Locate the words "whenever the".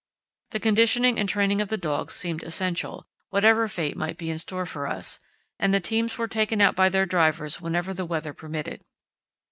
7.61-8.05